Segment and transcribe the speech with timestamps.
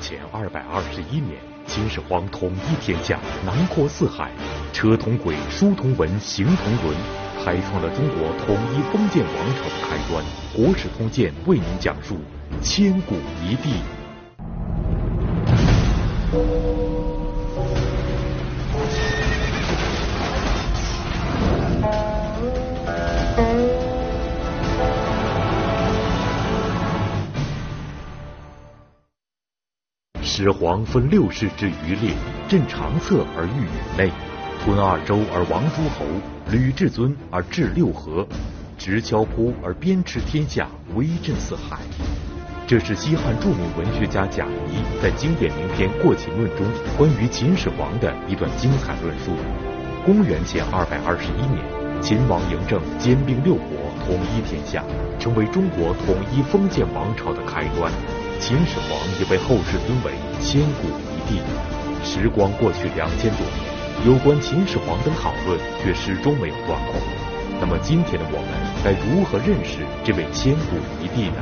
[0.00, 4.30] 前二百二十一年，秦始皇统一天下，囊括四海，
[4.72, 6.96] 车同轨，书同文，行同伦，
[7.44, 10.24] 开创了中国统一封建王朝的开端。
[10.54, 12.16] 国史通鉴为您讲述
[12.62, 13.72] 千古一帝。
[30.34, 32.14] 始皇分六世之余列，
[32.48, 34.10] 镇长策而御宇内，
[34.64, 36.06] 吞二州而王诸侯，
[36.50, 38.26] 履至尊而治六合，
[38.78, 41.80] 执敲扑而鞭笞天下，威震四海。
[42.66, 49.32] 这是西汉著名文学家贾谊在经典名篇《过秦论》中关于秦始皇的一段精彩论述。
[50.02, 51.60] 公元前二百二十一年，
[52.00, 53.68] 秦王嬴政兼并六国，
[54.06, 54.82] 统一天下，
[55.18, 57.92] 成为中国统一封建王朝的开端。
[58.42, 61.40] 秦始皇也被后世尊为千古一帝。
[62.02, 66.94] 时光过去两千多年，有关秦始皇的讨论却始终没有断过。
[67.60, 68.50] 那么今天的我们
[68.82, 71.38] 该如何认识这位千古一帝呢？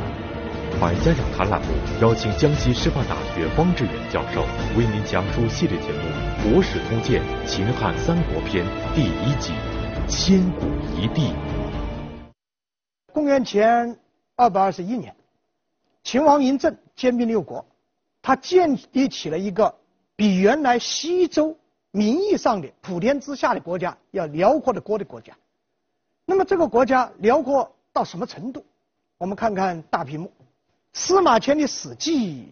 [0.78, 1.68] 百家讲坛栏目
[2.02, 4.42] 邀请江西师范大学方志远教授
[4.76, 8.62] 为您讲述系列节目《国史通鉴·秦汉三国篇》
[8.94, 9.54] 第一集
[10.06, 10.66] 《千古
[11.00, 11.32] 一帝》。
[13.14, 13.96] 公元前
[14.36, 15.14] 二百二十一年。
[16.02, 17.64] 秦王嬴政兼并六国，
[18.20, 19.74] 他建立起了一个
[20.16, 21.56] 比原来西周
[21.92, 25.34] 名义上的普天之下的国家要辽阔的多的国家。
[26.26, 28.62] 那么这个国家辽阔到什么程度？
[29.16, 30.30] 我们看看大屏幕，
[30.92, 32.42] 司马迁的《史记》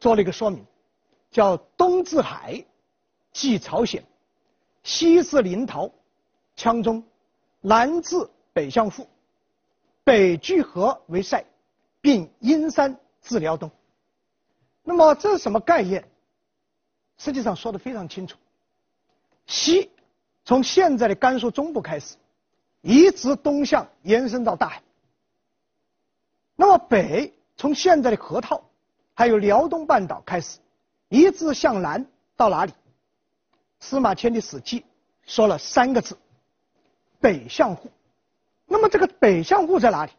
[0.00, 0.66] 做了一个说明，
[1.30, 2.64] 叫“东至海，
[3.30, 4.02] 即朝鲜；
[4.82, 5.88] 西至临洮，
[6.56, 7.00] 羌中；
[7.60, 9.06] 南至北向户，
[10.02, 11.44] 北据河为塞。”
[12.02, 13.70] 并阴山至辽东，
[14.82, 16.08] 那么这是什么概念？
[17.18, 18.38] 实际上说得非常清楚。
[19.46, 19.90] 西
[20.44, 22.16] 从现在的甘肃中部开始，
[22.82, 24.82] 一直东向延伸到大海。
[26.54, 28.62] 那么北从现在的河套，
[29.12, 30.60] 还有辽东半岛开始，
[31.08, 32.06] 一直向南
[32.36, 32.72] 到哪里？
[33.80, 34.80] 司马迁的《史记》
[35.26, 36.16] 说了三个字：
[37.20, 37.90] 北向户。
[38.66, 40.12] 那么这个北向户在哪里？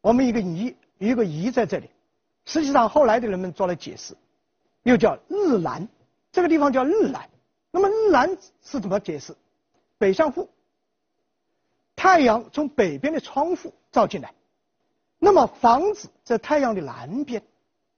[0.00, 0.40] 我们一个
[1.02, 1.90] 夷，一个夷在这里，
[2.44, 4.16] 实际上后来的人们做了解释，
[4.84, 5.88] 又叫日南，
[6.30, 7.28] 这个地方叫日南。
[7.70, 9.34] 那么日南是怎么解释？
[9.98, 10.48] 北向户，
[11.96, 14.32] 太阳从北边的窗户照进来，
[15.18, 17.42] 那么房子在太阳的南边，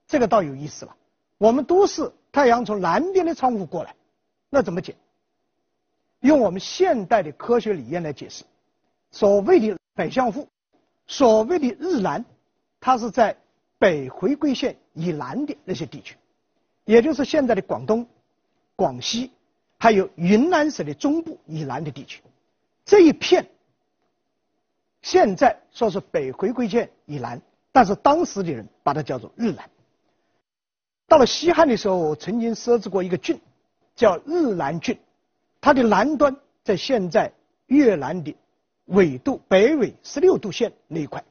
[0.07, 0.97] 这个倒有意思了。
[1.39, 3.95] 我们都是太阳从南边的窗户过来，
[4.49, 4.97] 那怎么解？
[6.21, 8.45] 用我们现代的科学理念来解释，
[9.11, 10.49] 所谓的北向户。
[11.07, 12.25] 所谓的日南，
[12.85, 13.35] 它是在
[13.79, 16.19] 北回归线以南的那些地区，
[16.85, 18.07] 也就是现在的广东、
[18.77, 19.31] 广西，
[19.79, 22.23] 还有云南省的中部以南的地区。
[22.85, 23.49] 这一片
[25.01, 27.41] 现在说是北回归线以南，
[27.73, 29.71] 但是当时的人把它叫做日南。
[31.09, 33.41] 到了西汉的时候，曾经设置过一个郡，
[33.97, 34.99] 叫日南郡，
[35.59, 37.33] 它的南端在现在
[37.69, 38.37] 越南的。
[38.85, 41.25] 纬度北纬十六度线那一块，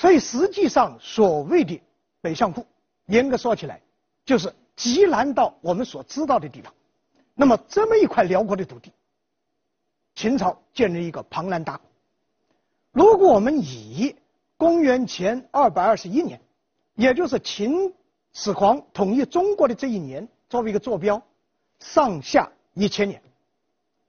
[0.00, 1.78] 所以实际上所谓的
[2.22, 2.66] 北向库，
[3.04, 3.82] 严格说起来，
[4.24, 6.72] 就是极南到我们所知道的地方。
[7.34, 8.90] 那么这么一块辽阔的土地，
[10.14, 11.86] 秦朝建立一个庞然大国。
[12.92, 14.16] 如果我们以
[14.56, 16.40] 公元前二百二十一年，
[16.94, 17.94] 也就是秦
[18.32, 21.22] 始皇统一中国的这一年作为一个坐标，
[21.78, 23.22] 上下一千年，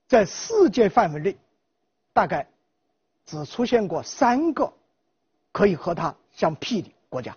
[0.08, 1.38] 在世界范围内。
[2.14, 2.48] 大概
[3.26, 4.74] 只出现过三个
[5.52, 7.36] 可以和它相媲的国家。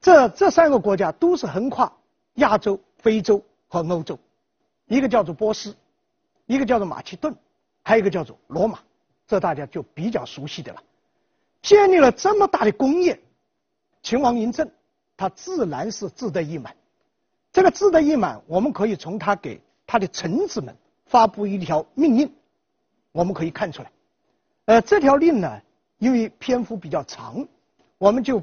[0.00, 1.92] 这这三个国家都是横跨
[2.34, 4.18] 亚洲、非洲和欧洲，
[4.86, 5.76] 一个叫做波斯，
[6.46, 7.34] 一个叫做马其顿，
[7.82, 8.78] 还有一个叫做罗马，
[9.26, 10.82] 这大家就比较熟悉的了。
[11.62, 13.20] 建立了这么大的功业，
[14.02, 14.68] 秦王嬴政
[15.16, 16.74] 他自然是志得意满。
[17.52, 20.76] 这个志得意满，我们可以从他给他的臣子们
[21.06, 22.32] 发布一条命令。
[23.12, 23.92] 我们可以看出来，
[24.64, 25.60] 呃，这条令呢，
[26.02, 27.46] 因为篇幅比较长，
[27.96, 28.42] 我们就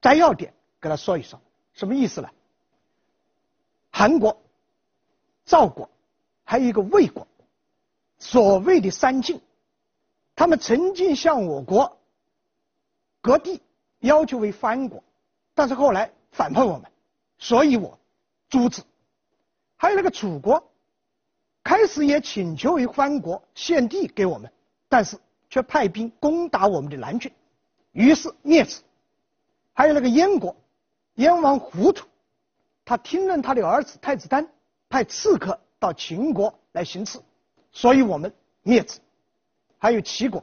[0.00, 1.40] 摘要点给他说一说，
[1.72, 2.30] 什么意思呢？
[3.90, 4.40] 韩国、
[5.44, 5.90] 赵国，
[6.44, 7.26] 还有一个魏国，
[8.20, 9.40] 所谓的三晋，
[10.36, 11.98] 他们曾经向我国
[13.20, 13.60] 割地，
[13.98, 15.02] 要求为藩国，
[15.52, 16.88] 但是后来反叛我们，
[17.38, 17.98] 所以我
[18.48, 18.84] 阻止。
[19.74, 20.70] 还有那个楚国。
[21.64, 24.52] 开始也请求为藩国献地给我们，
[24.88, 25.18] 但是
[25.54, 27.30] 却派兵攻打我们的南郡，
[27.92, 28.82] 于是灭之。
[29.72, 30.56] 还有那个燕国，
[31.14, 32.08] 燕王糊涂，
[32.84, 34.48] 他听任他的儿子太子丹
[34.88, 37.22] 派刺客到秦国来行刺，
[37.70, 38.98] 所以我们灭之。
[39.78, 40.42] 还有齐国，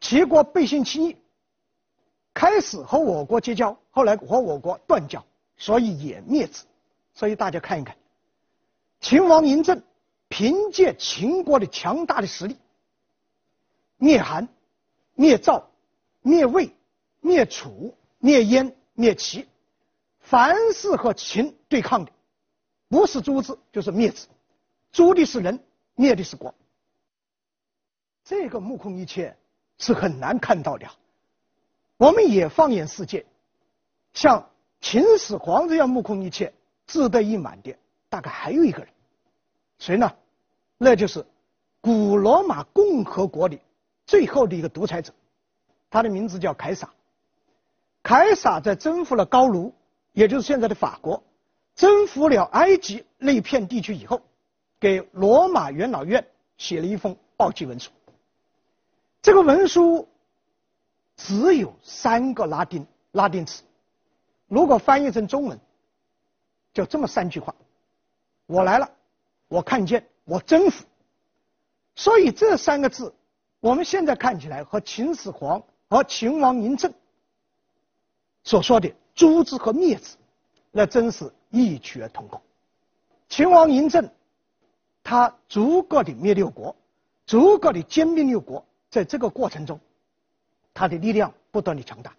[0.00, 1.16] 齐国背信弃义，
[2.34, 5.24] 开始和我国结交，后来和我国断交，
[5.56, 6.64] 所以也灭之。
[7.14, 7.96] 所以大家看一看，
[9.00, 9.82] 秦王嬴政
[10.28, 12.58] 凭借秦国的强大的实力，
[14.00, 14.48] 灭韩、
[15.14, 15.70] 灭赵、
[16.22, 16.74] 灭魏、
[17.20, 19.46] 灭楚、灭燕、灭齐，
[20.20, 22.10] 凡是和秦对抗的，
[22.88, 24.26] 不是诛之就是灭之，
[24.90, 25.62] 诛的是人，
[25.94, 26.54] 灭的是国。
[28.24, 29.36] 这个目空一切
[29.76, 30.86] 是很难看到的。
[31.98, 33.26] 我们也放眼世界，
[34.14, 34.48] 像
[34.80, 36.50] 秦始皇这样目空一切、
[36.86, 37.76] 志得意满的，
[38.08, 38.88] 大概还有一个人，
[39.78, 40.10] 谁呢？
[40.78, 41.26] 那就是
[41.82, 43.58] 古罗马共和国的
[44.10, 45.12] 最后的一个独裁者，
[45.88, 46.92] 他的名字叫凯撒。
[48.02, 49.72] 凯撒在征服了高卢，
[50.10, 51.22] 也就是现在的法国，
[51.76, 54.20] 征服了埃及那片地区以后，
[54.80, 56.26] 给罗马元老院
[56.56, 57.92] 写了一封报记文书。
[59.22, 60.08] 这个文书
[61.16, 63.62] 只有三个拉丁拉丁词，
[64.48, 65.60] 如果翻译成中文，
[66.74, 67.54] 就这么三句话：
[68.46, 68.90] 我来了，
[69.46, 70.84] 我看见，我征服。
[71.94, 73.14] 所以这三个字，
[73.60, 76.92] 我们现在看起来和秦始皇和秦王嬴政
[78.42, 80.16] 所说的“诛之”和“灭之”，
[80.72, 82.40] 那真是异曲同工。
[83.28, 84.10] 秦王嬴政，
[85.02, 86.74] 他逐个的灭六国，
[87.26, 88.64] 逐个的兼并六国。
[88.88, 89.78] 在这个过程中，
[90.74, 92.16] 他的力量不断的强大，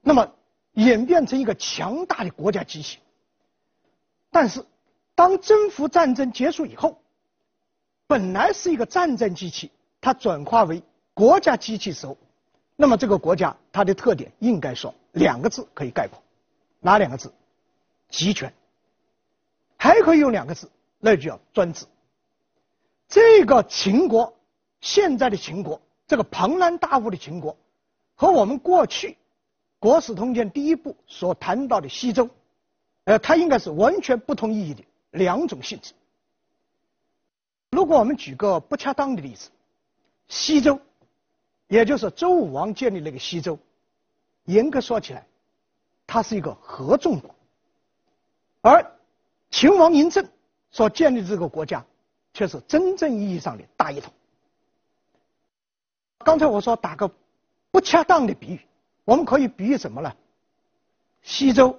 [0.00, 0.32] 那么
[0.72, 2.98] 演变成一个强大的国家机器。
[4.30, 4.64] 但是，
[5.14, 6.98] 当征服战争结束以后，
[8.06, 9.70] 本来是一个战争机器，
[10.06, 10.80] 它转化为
[11.14, 12.16] 国家机器时候，
[12.76, 16.22] 那么这个国家它的特点应该说两个字可以概括，
[16.78, 17.32] 哪两个字？
[18.08, 18.54] 集权。
[19.76, 20.70] 还可以用两个字，
[21.00, 21.86] 那就叫专制。
[23.08, 24.32] 这个秦国。
[24.80, 27.56] 现在的秦国，这个庞然大物的秦国，
[28.14, 29.08] 和我们过去
[29.80, 32.30] 《国史通鉴》第一部所谈到的西周，
[33.06, 35.94] 呃，它应该是完全不同意义的两种性质。
[37.72, 39.50] 如果我们举个不恰当的例子，
[40.28, 40.80] 西周，
[41.68, 43.58] 也就是周武王建立那个西周，
[44.44, 45.26] 严格说起来，
[46.06, 47.34] 它是一个合众国，
[48.60, 48.84] 而
[49.50, 50.28] 秦王嬴政
[50.70, 51.84] 所建立这个国家，
[52.34, 54.12] 却是真正意义上的大一统。
[56.18, 57.08] 刚才我说打个
[57.70, 58.60] 不恰当的比喻，
[59.04, 60.12] 我们可以比喻什么呢？
[61.22, 61.78] 西周，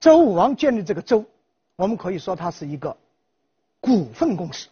[0.00, 1.24] 周武王建立这个周，
[1.76, 2.96] 我们可以说它是一个
[3.80, 4.68] 股份公司。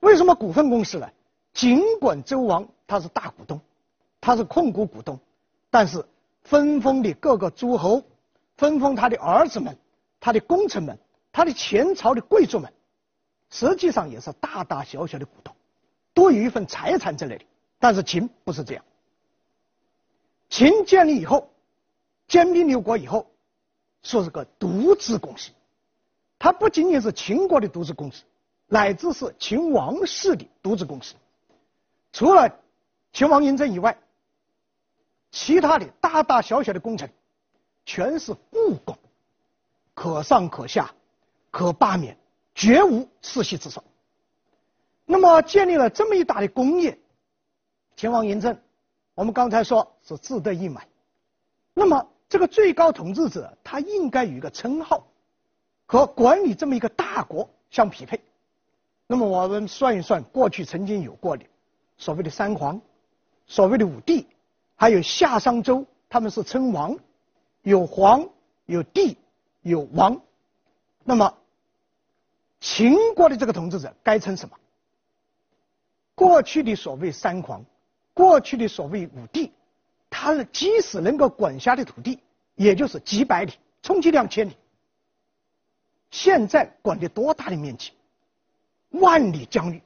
[0.00, 1.10] 为什么股份公司呢？
[1.56, 3.58] 尽管周王他是大股东，
[4.20, 5.18] 他是控股股东，
[5.70, 6.04] 但是
[6.42, 8.02] 分封的各个诸侯，
[8.58, 9.74] 分封他的儿子们、
[10.20, 10.98] 他的功臣们、
[11.32, 12.70] 他的前朝的贵族们，
[13.48, 15.56] 实际上也是大大小小的股东，
[16.12, 17.46] 都有一份财产在那里。
[17.78, 18.84] 但是秦不是这样，
[20.50, 21.48] 秦建立以后，
[22.28, 23.26] 兼并六国以后，
[24.02, 25.52] 说是个独资公司，
[26.38, 28.24] 它不仅仅是秦国的独资公司，
[28.66, 31.14] 乃至是秦王室的独资公司。
[32.16, 32.50] 除了
[33.12, 33.98] 秦王嬴政以外，
[35.30, 37.06] 其他的大大小小的工程，
[37.84, 38.96] 全是雇工，
[39.92, 40.94] 可上可下，
[41.50, 42.16] 可罢免，
[42.54, 43.84] 绝无世袭之说。
[45.04, 46.98] 那么建立了这么一大的工业。
[47.96, 48.58] 秦王嬴政，
[49.14, 50.88] 我们刚才说是志得意满，
[51.74, 55.06] 那么这个最高统治者他应该有一个称号，
[55.84, 58.18] 和管理这么一个大国相匹配。
[59.06, 61.44] 那么我们算一算，过去曾经有过的
[61.98, 62.80] 所谓的三皇，
[63.46, 64.26] 所谓的五帝，
[64.74, 66.98] 还有夏商周，他们是称王，
[67.62, 68.28] 有皇
[68.66, 69.16] 有帝
[69.62, 70.20] 有王。
[71.04, 71.36] 那么
[72.60, 74.56] 秦国的这个统治者该称什么？
[76.14, 77.64] 过去的所谓三皇。
[78.14, 79.52] 过去的所谓五帝，
[80.08, 82.18] 他即使能够管辖的土地，
[82.54, 84.56] 也就是几百里，充其量千里。
[86.10, 87.92] 现在管的多大的面积？
[88.88, 89.82] 万里疆域，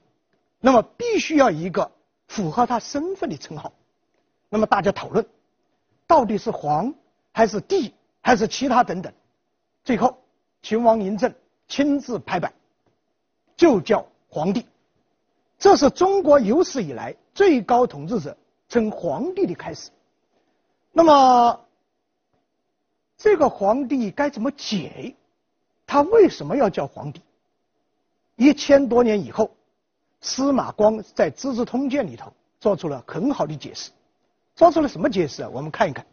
[0.60, 1.90] 那么必须要一个
[2.30, 3.72] 符合他身份的称号。
[4.48, 5.26] 那么大家讨论，
[6.06, 6.94] 到底是皇
[7.32, 9.12] 还是帝还是其他等等？
[9.82, 10.16] 最后，
[10.62, 11.34] 秦王嬴政
[11.66, 12.52] 亲自拍板，
[13.56, 14.64] 就叫皇帝。
[15.58, 18.36] 这是中国有史以来最高统治者
[18.68, 19.90] 称皇帝的开始。
[20.92, 21.66] 那么，
[23.18, 25.16] 这个皇帝该怎么解？
[25.84, 27.20] 他为什么要叫皇帝？
[28.36, 29.50] 一千多年以后，
[30.20, 33.90] 司马光在《资治通鉴》里头做出了很好的解释。
[34.54, 35.48] 做出了什么解释啊？
[35.48, 36.04] 我们看一看。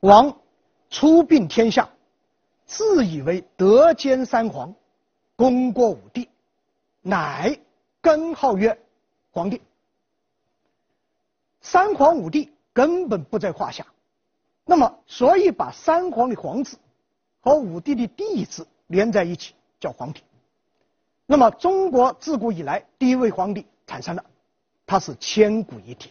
[0.00, 0.36] 王
[0.90, 1.88] 出并天下，
[2.66, 4.74] 自以为德兼三皇，
[5.34, 6.28] 功过五帝，
[7.00, 7.58] 乃
[8.02, 8.78] 更号曰
[9.30, 9.62] 皇帝。
[11.62, 13.86] 三皇五帝根本不在话下，
[14.66, 16.76] 那么所以把三皇的皇字
[17.40, 20.22] 和五帝的帝字连在一起叫皇帝。
[21.26, 24.24] 那么中国自古以来第一位皇帝产生了，
[24.86, 26.10] 他是千古一帝。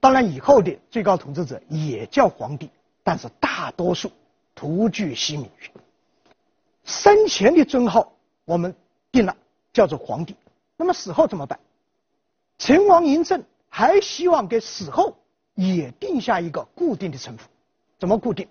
[0.00, 2.70] 当然以后的最高统治者也叫皇帝，
[3.02, 4.12] 但是大多数
[4.54, 5.50] 徒具虚名。
[6.84, 8.12] 生前的尊号
[8.44, 8.74] 我们
[9.10, 9.36] 定了
[9.72, 10.36] 叫做皇帝，
[10.76, 11.58] 那么死后怎么办？
[12.58, 15.16] 秦王嬴政还希望给死后
[15.54, 17.42] 也定下一个固定的称呼，
[17.98, 18.48] 怎么固定？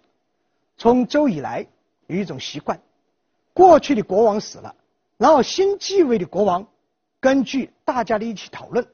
[0.78, 1.66] 从周以来
[2.08, 2.80] 有一种习惯，
[3.54, 4.76] 过去的国王死了。
[5.18, 6.68] 然后新继位的国王，
[7.20, 8.88] 根据大家的一起讨论，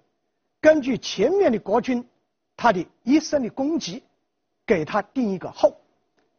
[0.61, 2.07] 根据前面的国君
[2.55, 4.03] 他的一生的功绩，
[4.65, 5.73] 给他定一个号，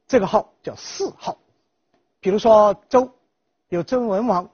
[0.07, 1.37] 这个号叫谥号。
[2.21, 3.12] 比如说周，
[3.69, 4.50] 有周文王，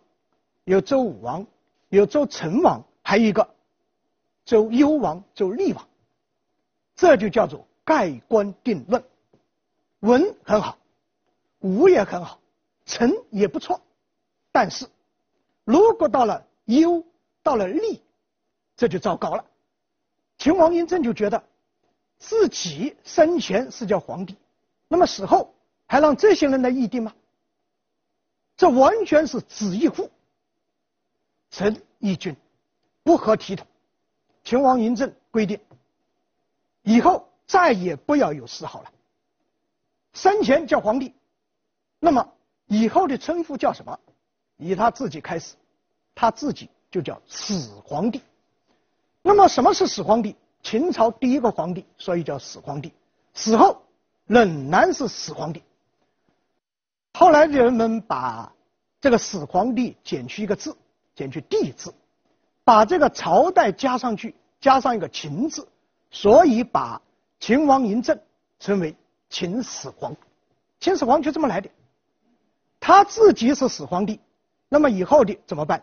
[0.64, 1.46] 有周武王，
[1.88, 3.54] 有周成王，还有一个
[4.44, 5.88] 周幽王、周厉王，
[6.96, 9.04] 这就叫做盖棺定论。
[10.00, 10.76] 文很好，
[11.60, 12.40] 武也很好，
[12.84, 13.80] 成也不错，
[14.50, 14.88] 但是。
[15.70, 17.04] 如果到了幽，
[17.44, 18.02] 到了利，
[18.74, 19.44] 这就糟糕了。
[20.36, 21.44] 秦王嬴政就觉得
[22.18, 24.36] 自己生前是叫皇帝，
[24.88, 25.54] 那么死后
[25.86, 27.14] 还让这些人来议定吗？
[28.56, 30.10] 这完全是子议父，
[31.52, 32.36] 臣议君，
[33.04, 33.64] 不合体统。
[34.42, 35.60] 秦王嬴政规定，
[36.82, 38.90] 以后再也不要有谥号了。
[40.14, 41.14] 生前叫皇帝，
[42.00, 42.28] 那么
[42.66, 43.96] 以后的称呼叫什么？
[44.56, 45.54] 以他自己开始。
[46.20, 48.20] 他自己就叫始皇帝。
[49.22, 50.36] 那么什么是始皇帝？
[50.62, 52.92] 秦朝第一个皇帝，所以叫始皇帝。
[53.32, 53.80] 死后
[54.26, 55.62] 仍然是始皇帝。
[57.14, 58.52] 后来人们把
[59.00, 60.76] 这个始皇帝减去一个字，
[61.14, 61.94] 减去帝字，
[62.64, 65.66] 把这个朝代加上去，加上一个秦字，
[66.10, 67.00] 所以把
[67.38, 68.20] 秦王嬴政
[68.58, 68.94] 称为
[69.30, 70.14] 秦始皇。
[70.80, 71.70] 秦始皇就这么来的。
[72.78, 74.20] 他自己是始皇帝，
[74.68, 75.82] 那么以后的怎么办？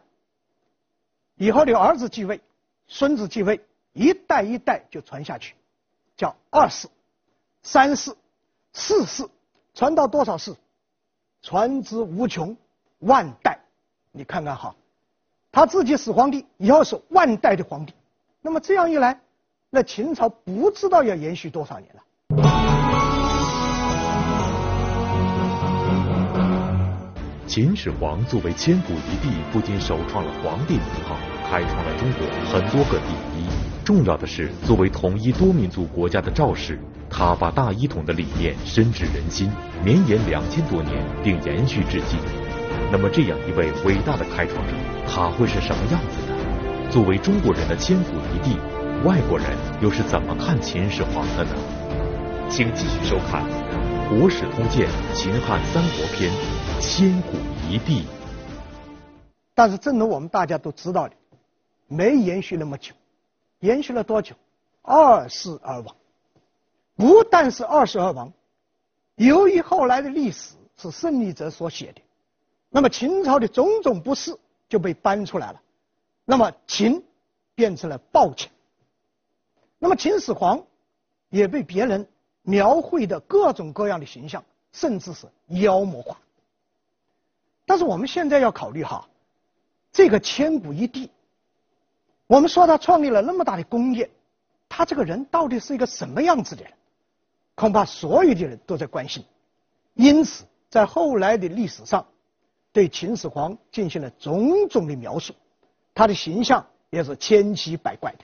[1.38, 2.42] 以后的儿子继位，
[2.88, 3.64] 孙子继位，
[3.94, 5.56] 一代一代就传下去，
[6.16, 6.88] 叫二世、
[7.62, 8.16] 三世、
[8.74, 9.28] 四世，
[9.74, 10.56] 传到多少世？
[11.44, 12.58] 传之无穷，
[13.00, 13.60] 万代。
[14.12, 14.76] 你看看哈，
[15.52, 17.94] 他自己始皇帝，以后是万代的皇帝。
[18.42, 19.22] 那么这样一来，
[19.70, 22.04] 那秦朝不知道要延续多少年了。
[27.48, 31.16] 秦始皇作为千古一帝，不仅首创了皇帝名号，
[31.50, 33.48] 开创了中国很多个第一。
[33.86, 36.78] 重要的是，作为统一多民族国家的肇始，
[37.10, 39.50] 他把大一统的理念深植人心，
[39.82, 42.20] 绵延两千多年，并延续至今。
[42.92, 44.74] 那么，这样一位伟大的开创者，
[45.08, 46.92] 他会是什么样子呢？
[46.92, 48.58] 作为中国人的千古一帝，
[49.06, 49.48] 外国人
[49.80, 51.52] 又是怎么看秦始皇的呢？
[52.50, 53.42] 请继续收看
[54.20, 54.86] 《国史通鉴·
[55.16, 56.30] 秦汉三国篇》。
[56.80, 57.38] 千古
[57.70, 58.06] 一帝，
[59.56, 61.16] 但是正如我们大家都知道的，
[61.88, 62.94] 没延续那么久，
[63.60, 64.36] 延续了多久？
[64.84, 65.96] 二世而亡。
[66.96, 68.32] 不但是二世而亡，
[69.16, 72.02] 由于后来的历史是胜利者所写的，
[72.70, 74.38] 那么秦朝的种种不是
[74.70, 75.62] 就被搬出来了，
[76.26, 77.04] 那么秦
[77.56, 78.50] 变成了暴秦，
[79.80, 80.64] 那么秦始皇
[81.30, 82.08] 也被别人
[82.44, 86.18] 描绘的各种各样的形象，甚至是妖魔化。
[87.68, 89.06] 但是我们现在要考虑哈，
[89.92, 91.12] 这个千古一帝，
[92.26, 94.10] 我们说他创立了那么大的功业，
[94.70, 96.72] 他这个人到底是一个什么样子的人？
[97.56, 99.26] 恐怕所有的人都在关心。
[99.96, 102.06] 因此，在后来的历史上，
[102.72, 105.34] 对秦始皇进行了种种的描述，
[105.94, 108.20] 他的形象也是千奇百怪的。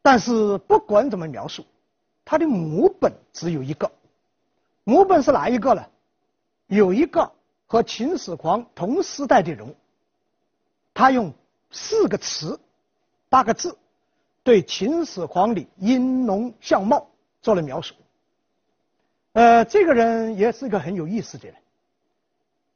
[0.00, 1.66] 但是不管怎么描述，
[2.24, 3.90] 他的母本只有一个，
[4.84, 5.84] 母本是哪一个呢？
[6.68, 7.32] 有一个。
[7.68, 9.76] 和秦始皇同时代的人物，
[10.94, 11.34] 他用
[11.70, 12.58] 四个词、
[13.28, 13.76] 八个字，
[14.42, 17.06] 对秦始皇的音容相貌
[17.42, 17.94] 做了描述。
[19.34, 21.54] 呃，这个人也是一个很有意思的人。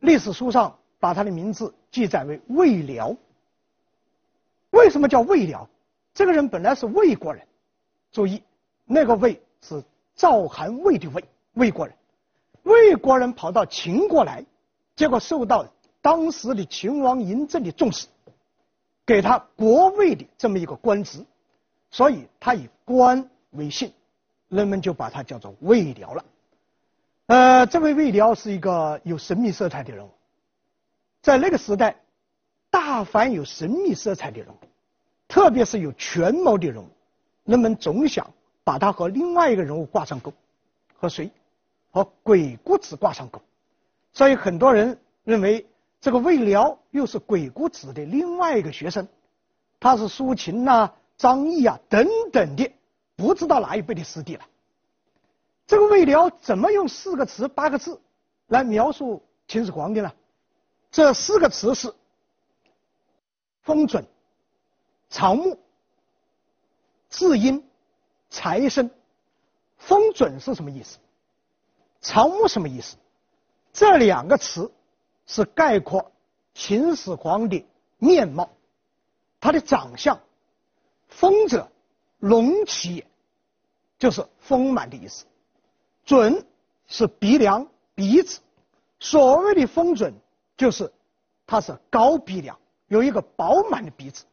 [0.00, 3.16] 历史书上把他的名字记载为魏辽。
[4.72, 5.66] 为什么叫魏辽？
[6.12, 7.46] 这个人本来是魏国人，
[8.10, 8.42] 注意，
[8.84, 9.82] 那个魏是
[10.14, 11.96] 赵韩魏的魏，魏国人。
[12.64, 14.44] 魏国人跑到秦国来。
[15.02, 15.66] 结果受到
[16.00, 18.06] 当时的秦王嬴政的重视，
[19.04, 21.26] 给他国尉的这么一个官职，
[21.90, 23.92] 所以他以官为姓，
[24.46, 26.24] 人们就把他叫做魏辽了。
[27.26, 30.10] 呃，这位魏辽是一个有神秘色彩的人物，
[31.20, 31.96] 在那个时代，
[32.70, 34.56] 大凡有神秘色彩的人物，
[35.26, 36.86] 特别是有权谋的人物，
[37.42, 38.30] 人们总想
[38.62, 40.32] 把他和另外一个人物挂上钩，
[40.94, 41.28] 和谁？
[41.90, 43.42] 和鬼谷子挂上钩。
[44.12, 45.66] 所以很多人认为
[46.00, 49.08] 这个魏辽又是鬼谷子的另外一个学生，
[49.80, 52.70] 他是苏秦呐、张仪啊等等的
[53.16, 54.44] 不知道哪一辈的师弟了。
[55.66, 58.00] 这个魏辽怎么用四个词八个字
[58.48, 60.12] 来描述秦始皇的呢？
[60.90, 61.94] 这四个词是：
[63.62, 64.04] 风准、
[65.08, 65.58] 藏目、
[67.08, 67.66] 至阴、
[68.28, 68.90] 财生。
[69.78, 70.98] 风准是什么意思？
[72.00, 72.96] 藏目什么意思？
[73.72, 74.70] 这两个词
[75.26, 76.12] 是概括
[76.54, 77.64] 秦始皇的
[77.98, 78.50] 面貌，
[79.40, 80.20] 他的长相。
[81.08, 81.70] 丰者，
[82.18, 83.06] 隆起也，
[83.98, 85.24] 就是丰满的意思。
[86.04, 86.46] 准
[86.86, 88.40] 是鼻梁、鼻子。
[88.98, 90.14] 所谓的丰准，
[90.56, 90.92] 就是
[91.46, 94.24] 他是高鼻梁，有一个饱满的鼻子。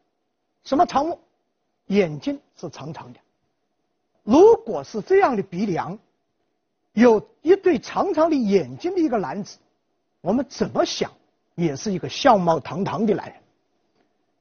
[0.64, 1.18] 什么长目？
[1.86, 3.20] 眼睛是长长的。
[4.22, 5.98] 如果是这样的鼻梁，
[6.92, 9.58] 有一对长长的眼睛的一个男子，
[10.20, 11.10] 我们怎么想
[11.54, 13.36] 也是一个相貌堂堂的男人，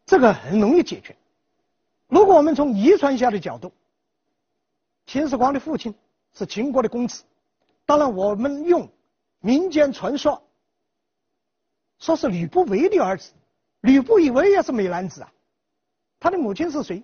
[0.05, 1.15] 这个很容易解决。
[2.07, 3.71] 如果我们从遗传学的角度，
[5.05, 5.93] 秦始皇的父亲
[6.33, 7.23] 是秦国的公子，
[7.85, 8.89] 当然我们用
[9.39, 10.41] 民间传说，
[11.99, 13.31] 说是吕不韦的儿子，
[13.81, 15.31] 吕不韦也是美男子啊，
[16.19, 17.03] 他的母亲是谁？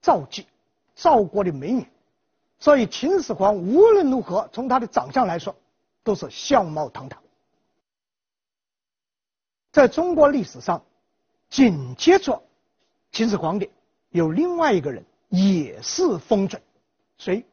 [0.00, 0.46] 赵姬，
[0.94, 1.86] 赵国的美女。
[2.60, 5.54] 所以秦始皇无论如何，从他的长相来说，
[6.02, 7.22] 都是相貌堂堂。
[9.70, 10.82] 在中国历史上，
[11.48, 12.42] 紧接着
[13.12, 13.68] 秦始皇的
[14.10, 16.60] 有另外一个人，也是风准，
[17.16, 17.44] 谁？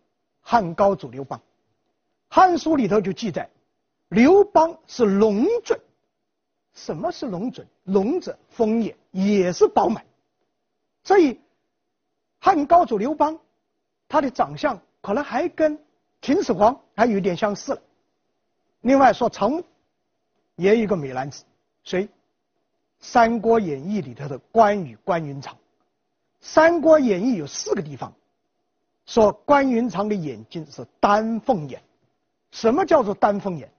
[0.41, 1.39] 汉高祖刘邦。
[2.27, 3.47] 《汉书》里头就记载，
[4.09, 5.79] 刘邦是龙准。
[6.73, 7.67] 什么是龙准？
[7.83, 10.03] 龙者丰也，也是饱满。
[11.03, 11.39] 所以
[12.39, 13.39] 汉高祖刘邦，
[14.07, 14.81] 他的长相。
[15.05, 15.77] 可能还跟
[16.19, 17.81] 秦始皇还有点相似了。
[18.81, 19.63] 另外说藏目，
[20.55, 21.43] 也有一个美男子，
[21.83, 22.05] 谁？
[22.99, 25.53] 《三国演义》里头的关羽关云长。
[26.41, 28.11] 《三国演义》有四个地方
[29.05, 31.79] 说关云长的眼睛是丹凤眼。
[32.49, 33.71] 什么叫做丹凤眼？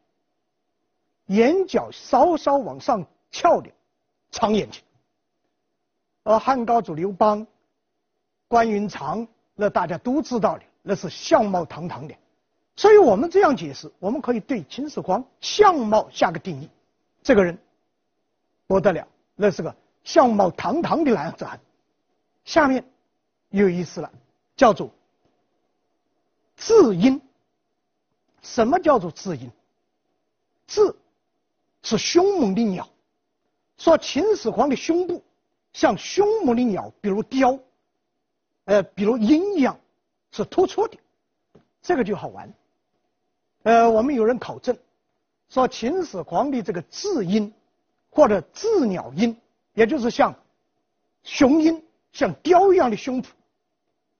[1.26, 3.68] 眼角稍稍往上翘的
[4.30, 4.80] 长眼睛。
[6.22, 7.44] 而汉高祖刘邦，
[8.46, 10.62] 关云长，那大家都知道的。
[10.88, 12.14] 那是相貌堂堂的，
[12.76, 16.70] 所以我们这样解释，我们可以对秦始皇相貌下个定义：
[17.24, 17.58] 这个人
[18.68, 21.58] 不得了，那是个相貌堂堂的男子汉。
[22.44, 22.84] 下面
[23.50, 24.08] 有意思了，
[24.56, 24.88] 叫做
[26.56, 27.20] 至阴。
[28.40, 29.50] 什么叫做至阴？
[30.68, 30.94] 至
[31.82, 32.88] 是凶猛的鸟，
[33.76, 35.20] 说秦始皇的胸部
[35.72, 37.58] 像凶猛的鸟，比如雕，
[38.66, 39.76] 呃，比如鹰一样。
[40.36, 40.98] 是突出的，
[41.80, 42.52] 这个就好玩。
[43.62, 44.76] 呃，我们有人考证
[45.48, 47.52] 说，秦始皇的这个至阴
[48.10, 49.34] 或者至鸟音，
[49.72, 50.34] 也就是像
[51.22, 53.28] 雄鹰、像雕一样的胸脯，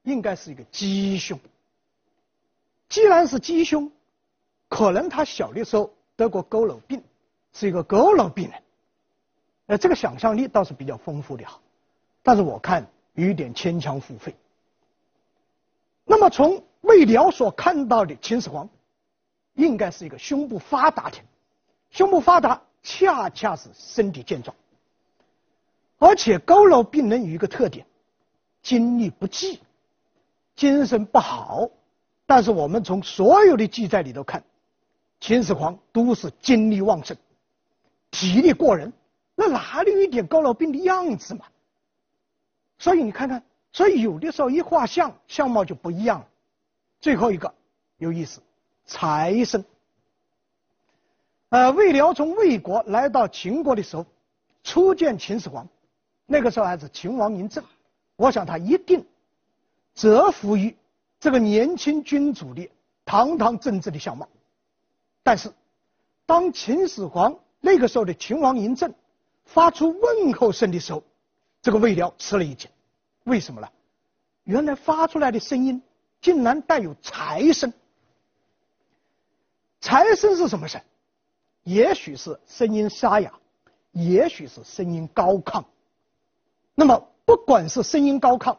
[0.05, 1.38] 应该是一个鸡胸。
[2.88, 3.92] 既然是鸡胸，
[4.68, 7.02] 可能他小的时候得过佝偻病，
[7.52, 8.62] 是一个佝偻病人。
[9.66, 11.61] 呃，这个想象力倒是比较丰富的哈，
[12.22, 14.35] 但是我看有一点牵强附会。
[16.16, 18.66] 那么从魏辽所看到的秦始皇，
[19.52, 21.18] 应该是一个胸部发达的，
[21.90, 24.57] 胸部发达恰恰是身体健壮，
[25.98, 27.87] 而且佝偻病人有一个特点，
[28.62, 29.61] 精力不济，
[30.55, 31.68] 精神不好。
[32.24, 34.42] 但是我们从所有的记载里头看，
[35.20, 37.14] 秦始皇都是精力旺盛，
[38.11, 38.90] 体力过人，
[39.35, 41.44] 那哪里有一点佝偻病的样子嘛？
[42.79, 43.42] 所以你看看。
[43.77, 46.27] 所以有的时候一画像，相貌就不一样了。
[46.99, 47.53] 最后一个
[47.99, 48.41] 有意思，
[48.87, 49.62] 财生。
[51.51, 54.07] 呃，魏辽从魏国来到秦国的时候，
[54.65, 55.69] 初见秦始皇，
[56.25, 57.62] 那个时候还是秦王嬴政，
[58.17, 59.05] 我想他一定
[59.95, 60.75] 折服于
[61.21, 62.67] 这个年轻君主的
[63.05, 64.27] 堂堂正正的相貌。
[65.23, 65.53] 但是，
[66.25, 68.95] 当秦始皇那个时候的秦王嬴政
[69.45, 71.03] 发出问候声的时候，
[71.61, 72.71] 这个魏辽吃了一惊。
[73.27, 73.69] 为什么呢？
[74.45, 75.83] 原来发出来的声音
[76.21, 77.73] 竟然带有财声。
[79.81, 80.81] 财声是什么声？
[81.65, 83.33] 也许是声音沙哑，
[83.91, 85.65] 也许是声音高亢。
[86.77, 88.57] 那么，不管是声音高亢，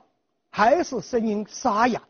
[0.49, 2.03] 还是声音沙哑，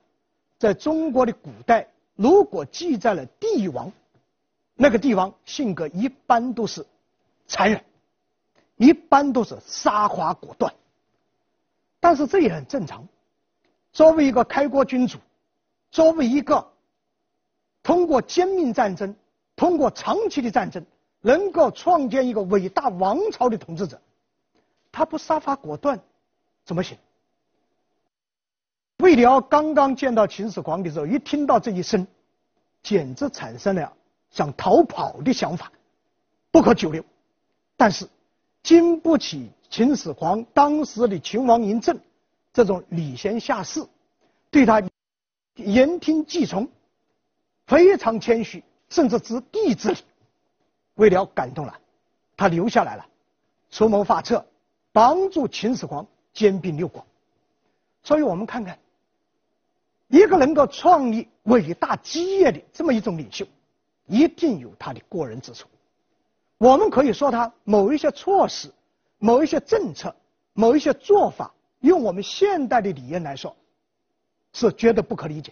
[0.57, 3.91] 在中国的古代，如果记载了帝王，
[4.73, 6.83] 那个帝王性格一般都是
[7.47, 7.85] 残忍，
[8.77, 10.73] 一般都是杀伐果断。
[11.99, 13.07] 但是这也很正常。
[13.91, 15.17] 作为一个开国君主，
[15.89, 16.71] 作为一个
[17.81, 19.15] 通过歼命战争、
[19.55, 20.85] 通过长期的战争，
[21.21, 23.99] 能够创建一个伟大王朝的统治者，
[24.91, 25.99] 他不杀伐果断
[26.63, 26.97] 怎么行？
[28.97, 32.05] 魏辽刚刚见到秦始皇的时候，一听到这一声，
[32.83, 33.93] 简直产生了
[34.29, 35.71] 想逃跑的想法，
[36.51, 37.03] 不可久留。
[37.75, 38.07] 但是
[38.63, 41.99] 经不起秦始皇当时的秦王嬴政
[42.53, 43.85] 这种礼贤下士，
[44.49, 44.81] 对他
[45.55, 46.67] 言听计从，
[47.65, 49.97] 非常谦虚，甚至知地之礼，
[50.95, 51.79] 魏辽感动了，
[52.35, 53.05] 他留下来了，
[53.69, 54.45] 出谋划策，
[54.91, 57.05] 帮助秦始皇兼并六国。
[58.03, 58.77] 所以我们看看。
[60.09, 63.45] 一个能够创立伟大基业的这么一种领袖，
[64.05, 65.67] 一定有他的过人之处。
[66.57, 68.71] 我们可以说他某一些措施、
[69.19, 70.15] 某一些政策、
[70.53, 73.55] 某一些做法，用我们现代的理念来说，
[74.53, 75.51] 是绝对不可理解，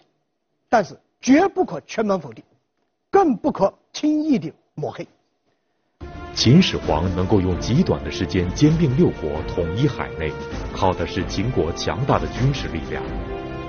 [0.68, 2.44] 但是绝不可全盘否定，
[3.10, 5.06] 更不可轻易的抹黑。
[6.34, 10.30] 秦始皇能够用极短的时间兼并六国、统一海内，
[10.72, 13.02] 靠的是秦国强大的军事力量。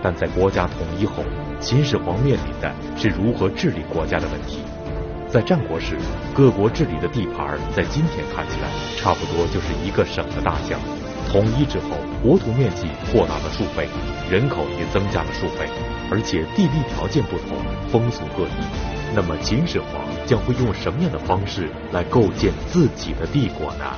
[0.03, 1.23] 但在国家统一后，
[1.59, 4.61] 秦始皇面临的是如何治理国家的问题。
[5.29, 5.97] 在战国时，
[6.33, 10.79] 各国治理的地盘在今天看起来差不多就是一个省的大小。
[11.29, 13.89] 统一之后，国土面积扩大了数倍，
[14.31, 15.67] 人口也增加了数倍，
[16.09, 17.57] 而且地理条件不同，
[17.91, 19.13] 风俗各异。
[19.13, 23.95] 那么，秦始皇将会用什么样的方式来构建自己的帝国呢？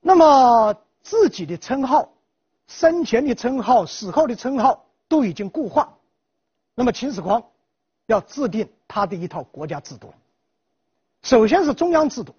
[0.00, 2.08] 那么，自己的称号、
[2.66, 4.84] 生前的称号、死后的称号。
[5.08, 5.92] 都已经固化，
[6.74, 7.42] 那么秦始皇
[8.06, 10.10] 要制定他的一套国家制度。
[11.22, 12.34] 首先是中央制度，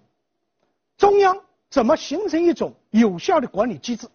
[0.96, 4.08] 中央怎么形成一种有效的管理机制？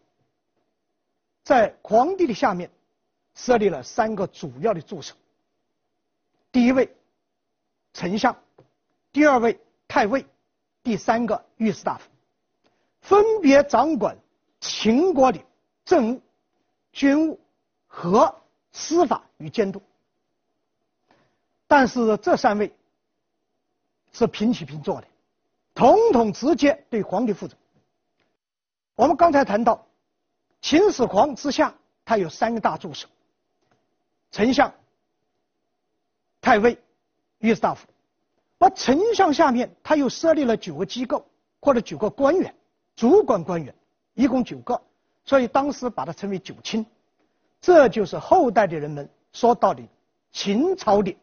[1.44, 2.72] 在皇帝的下面
[3.34, 5.16] 设立了三个主要的助手，
[6.52, 6.96] 第一位
[7.94, 8.36] 丞相，
[9.12, 10.26] 第二位太尉，
[10.84, 12.10] 第三个御史大夫，
[13.02, 14.18] 分别掌管
[14.60, 15.40] 秦国的
[15.86, 16.22] 政务、
[16.92, 17.40] 军务
[17.88, 18.36] 和。
[18.72, 19.82] 司法与监督，
[21.66, 22.72] 但是这三位
[24.12, 25.08] 是平起平坐的，
[25.74, 27.56] 统统直接对皇帝负责。
[28.96, 29.86] 我们刚才谈到，
[30.62, 33.08] 秦始皇之下他有三个大助手：
[34.32, 34.74] 丞相、
[36.42, 36.78] 太尉、
[37.40, 37.88] 御史大夫。
[38.58, 41.26] 而丞相下面他又设立了九个机构
[41.62, 42.54] 或者九个官员，
[42.96, 43.74] 主管官员
[44.16, 44.82] 一共九个，
[45.24, 46.86] 所以当时把它称为九卿。
[47.62, 49.82] 这就是后代的人们说到的
[50.34, 51.16] 秦朝的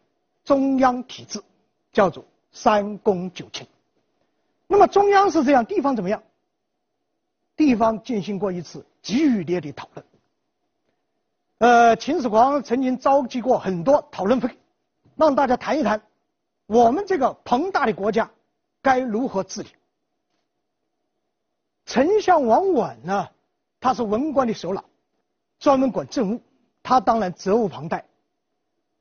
[0.45, 1.43] 中央体制，
[1.93, 2.25] 叫做
[2.57, 3.67] 三公九卿。
[4.67, 6.23] 那么中央是这样，地方怎么样？
[7.55, 10.07] 地方进行过一次激烈的讨论。
[11.59, 14.59] 呃，秦始皇曾经召集过很多讨论会，
[15.17, 16.01] 让大家谈一谈
[16.65, 18.31] 我们这个庞大的国家
[18.81, 19.69] 该如何治理。
[21.85, 23.29] 丞相王绾呢，
[23.81, 24.83] 他是文官的首脑。
[25.59, 26.41] 专门管政务，
[26.83, 28.05] 他当然责无旁贷。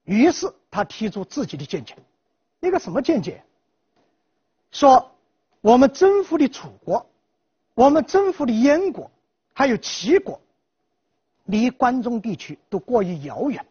[0.03, 1.97] 于是他提出自己的见解，
[2.65, 3.43] 一个什么见解？
[4.71, 5.11] 说
[5.61, 7.05] 我们征服的楚国，
[7.73, 9.09] 我们征服的燕国，
[9.53, 10.41] 还有齐国，
[11.45, 13.65] 离关中地区都过于遥远，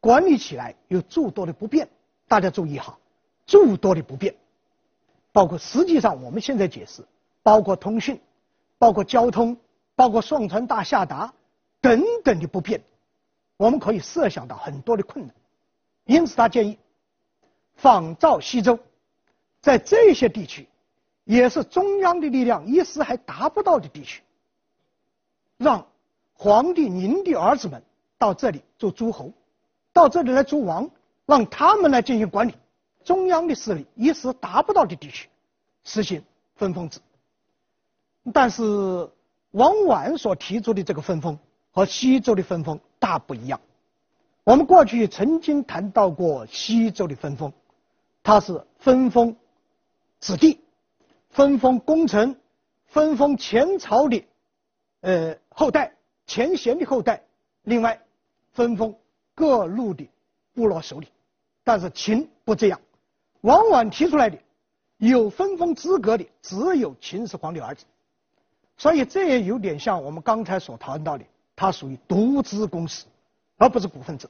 [0.00, 1.88] 管理起来有诸多的不便。
[2.26, 2.98] 大家注意哈，
[3.46, 4.34] 诸多的不便，
[5.32, 7.02] 包括实际上我们现在解释，
[7.42, 8.20] 包括通讯，
[8.76, 9.56] 包括交通，
[9.94, 11.32] 包括上传大下达。
[11.80, 12.82] 等等的不便，
[13.56, 15.32] 我们可以设想到很多的困难，
[16.06, 16.76] 因此他建议
[17.78, 18.78] 仿照西周，
[19.60, 20.68] 在这些地区，
[21.24, 24.22] 也是中央的力量一时还达不到的地区，
[25.56, 25.86] 让
[26.34, 27.82] 皇帝您的儿子们
[28.18, 29.32] 到这里做诸侯，
[29.92, 30.90] 到这里来诸王，
[31.24, 32.54] 让他们来进行管理，
[33.02, 35.28] 中央的势力一时达不到的地区，
[35.84, 36.22] 实行
[36.54, 37.00] 分封制。
[38.32, 38.62] 但是
[39.52, 41.38] 王绾所提出的这个分封。
[41.70, 43.60] 和西周的分封大不一样。
[44.42, 47.52] 我们过去曾经谈到过西周的分封，
[48.28, 49.34] 他是分封
[50.20, 50.60] 子弟，
[51.30, 52.38] 分封功臣，
[52.84, 54.22] 分封前朝的
[55.00, 55.94] 呃后代，
[56.26, 57.24] 前贤的后代，
[57.62, 57.98] 另外
[58.52, 58.94] 分封
[59.34, 60.06] 各路的
[60.52, 61.08] 部落首领。
[61.64, 62.78] 但是秦不这样，
[63.40, 64.38] 往往提出来的
[64.98, 67.86] 有分封资格的只有秦始皇的儿子，
[68.76, 71.24] 所以这也有点像我们刚才所谈到的。
[71.56, 73.06] 它属于独资公司，
[73.56, 74.28] 而不是股份制。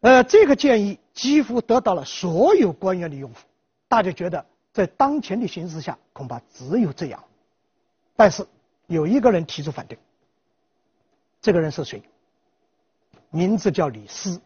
[0.00, 3.36] 呃，这个建议几乎得到了所有官员的拥护，
[3.86, 7.22] 大家觉得在当前的形势下，恐怕只有这样。
[8.16, 8.46] 但是
[8.86, 9.98] 有一个人提出反对，
[11.42, 12.02] 这个人是谁？
[13.28, 14.40] 名字叫李斯，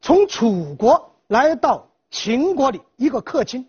[0.00, 3.68] 从楚国来到秦国的一个客卿。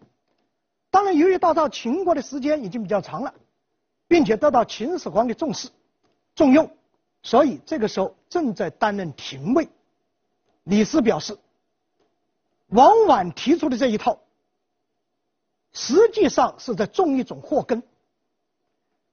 [0.91, 3.34] 当然，由于到到秦国的时间已经比较长了，
[4.08, 5.67] 并且得到秦始皇的重视、
[6.36, 6.69] 重用，
[7.24, 9.67] 所以这个时候正在担任廷尉。
[10.65, 11.38] 李斯表示，
[12.67, 14.19] 王绾提出的这一套，
[15.73, 17.82] 实际上是在种一种祸根。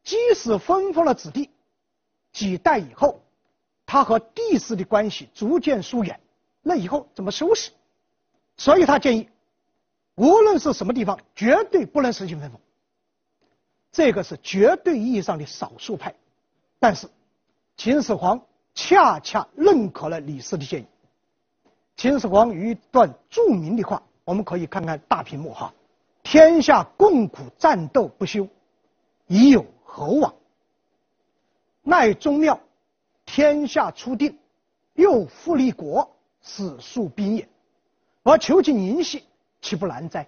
[0.02, 1.48] 即使分封了子弟，
[2.32, 3.22] 几代以后，
[3.86, 6.20] 他和帝室的关系逐渐疏远，
[6.60, 7.70] 那以后怎么收拾？
[8.56, 9.28] 所以他建议。
[10.14, 12.60] 无论是什么地方，绝对不能实行分封。
[13.90, 16.14] 这个是绝对意义上的少数派，
[16.78, 17.08] 但是
[17.76, 18.40] 秦始皇
[18.74, 20.86] 恰恰认可了李斯的建议。
[21.96, 25.72] 秦始皇有一段著名的话，我们可以看看大屏幕哈
[26.22, 28.48] ：“天下共苦战斗不休，
[29.26, 30.34] 以有何往？
[31.82, 32.58] 奈宗庙，
[33.24, 34.38] 天下初定，
[34.94, 37.48] 又复立国，史数兵也。
[38.22, 39.24] 而求其宁息。”
[39.62, 40.26] 岂不难哉？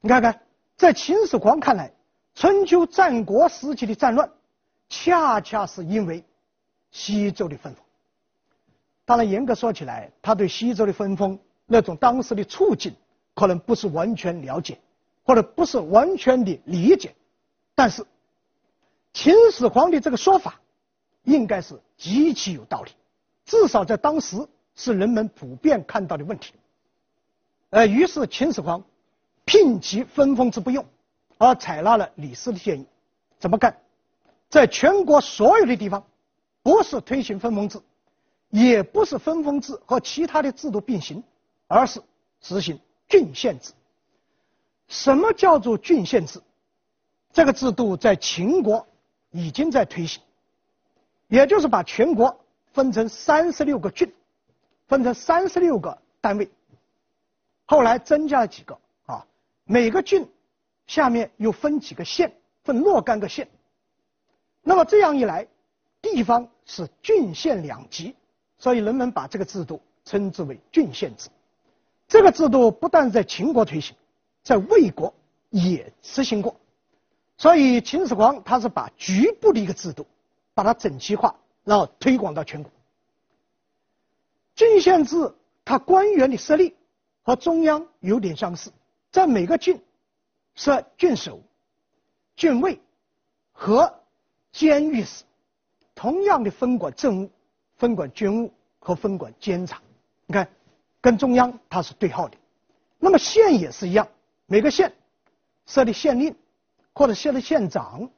[0.00, 0.42] 你看看，
[0.76, 1.92] 在秦始皇看来，
[2.36, 4.30] 春秋战国时期的战乱，
[4.88, 6.24] 恰恰是因为
[6.92, 7.84] 西周的分封。
[9.04, 12.94] 当然，严格说起来，他对西周的分封那种当时的处境，
[13.34, 14.78] 可能不是完全了解，
[15.24, 17.14] 或者不是完全的理解。
[17.74, 18.04] 但是，
[19.12, 20.60] 秦始皇的这个说法，
[21.24, 22.92] 应该是极其有道理，
[23.44, 24.36] 至少在当时
[24.76, 26.54] 是人们普遍看到的问题。
[27.70, 28.84] 呃，于是秦始皇
[29.46, 30.84] 摒弃分封制不用，
[31.38, 32.86] 而采纳了李斯的建议。
[33.38, 33.76] 怎么干？
[34.48, 36.04] 在全国所有的地方，
[36.62, 37.80] 不是推行分封制，
[38.52, 41.24] 也不是分封制和其他的制度并行，
[41.68, 42.02] 而是
[42.42, 43.72] 实行郡县制。
[44.88, 46.38] 什么叫做郡县制？
[47.32, 48.86] 这个制度在秦国
[49.30, 50.22] 已经在推行，
[51.28, 54.12] 也就是把全国分成三十六个郡，
[54.86, 56.50] 分成三十六个单位。
[57.64, 59.26] 后来增加了几个啊，
[59.64, 60.30] 每个郡
[60.86, 62.30] 下面又分几个县，
[62.64, 63.48] 分若干个县。
[64.60, 65.48] 那么这样一来，
[66.02, 68.14] 地方是郡县两级，
[68.62, 71.28] 所以人们把这个制度称之为郡县制。
[72.06, 73.96] 这个制度不但在秦国推行，
[74.44, 75.12] 在魏国
[75.50, 76.54] 也实行过。
[77.36, 80.06] 所以秦始皇他是把局部的一个制度，
[80.54, 82.70] 把它整齐化，然后推广到全国。
[84.54, 86.76] 郡县制，它官员的设立。
[87.24, 88.72] 和中央有点相似，
[89.12, 89.80] 在每个郡
[90.56, 91.40] 设郡守、
[92.34, 92.80] 郡尉
[93.52, 93.92] 和
[94.50, 95.22] 监狱使，
[95.94, 97.30] 同样的分管政务、
[97.82, 99.82] 分管军务和分管监察。
[100.26, 100.48] 你看，
[101.00, 102.36] 跟中央它是对号的。
[102.96, 104.06] 那么县也是一样，
[104.46, 104.92] 每个县
[105.66, 106.32] 设立县令
[106.92, 108.08] 或者设立县长，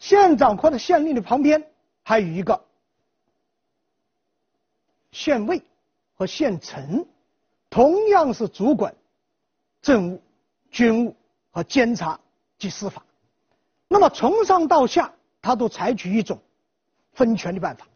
[0.00, 1.64] 县长或者县令的旁边
[2.02, 2.60] 还有一个
[5.12, 5.62] 县尉
[6.14, 7.06] 和县丞。
[7.70, 8.92] 同样是主管
[9.80, 10.22] 政务、
[10.72, 11.14] 军务
[11.52, 12.18] 和监察
[12.58, 13.04] 及司法，
[13.86, 16.36] 那么从上到下，他都采取一种
[17.12, 17.86] 分权的办法，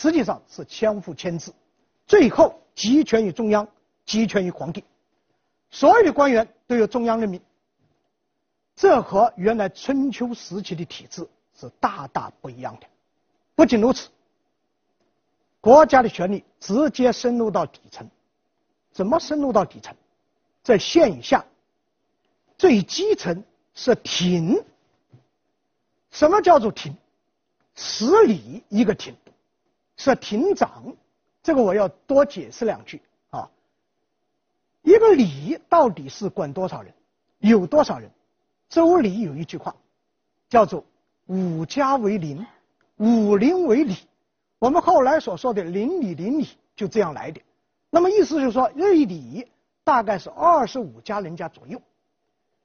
[0.00, 1.52] 实际上是相互牵制，
[2.06, 3.68] 最后集权于中央，
[4.06, 4.82] 集权于皇帝，
[5.70, 7.38] 所有的官员都由中央任命，
[8.74, 12.86] 这和原来春秋时期的体制是大大不一样的。
[13.54, 14.08] 不仅如此，
[15.60, 18.08] 国家的权力直接深入到底层。
[18.92, 19.94] 怎么深入到底层？
[20.62, 21.44] 在县以下，
[22.56, 24.64] 最基层是亭。
[26.10, 26.96] 什么叫做亭？
[27.74, 29.14] 十里一个亭，
[30.00, 30.96] 是亭长。
[31.42, 33.50] 这个我要多解释两句啊。
[34.80, 36.94] 一个里到底是管多少人？
[37.38, 38.10] 有多少人？
[38.70, 39.74] 周礼有一句话，
[40.48, 40.84] 叫做
[41.28, 42.46] “五家为邻，
[42.96, 43.96] 五邻为里”。
[44.58, 47.42] 我们后来所说的邻里邻里就这样来的。
[47.90, 49.50] 那么意思就是说，一里
[49.84, 51.80] 大概是二十五家人家左右。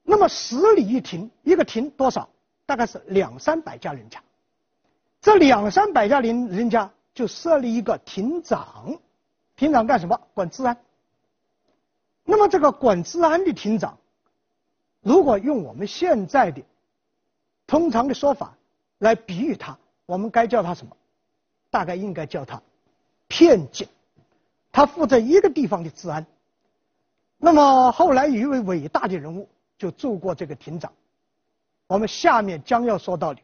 [0.04, 2.30] 那么十里一亭，一个亭多少？
[2.65, 4.21] 大概是两三百家人家。
[5.21, 8.99] 这两三百家人人家就设立一个亭长，
[9.56, 10.21] 亭长干什么？
[10.36, 10.78] 管治安。
[12.25, 13.97] 那么这个管治安的亭长，
[15.01, 16.62] 如果用我们现在的
[17.65, 18.56] 通常的说法
[18.99, 20.95] 来比喻他，我们该叫他什么？
[21.71, 22.62] 大概应该叫他
[23.28, 23.88] 片警。
[24.71, 26.25] 他负责一个地方的治安，
[27.38, 29.47] 那么后来有一位伟大的人物
[29.78, 30.91] 就做过这个亭长。
[31.88, 33.41] 我们下面将要说到的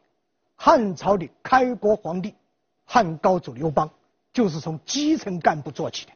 [0.56, 2.34] 汉朝的开国皇帝
[2.92, 3.88] 汉高祖刘邦，
[4.34, 6.12] 就是从基层干部做起的。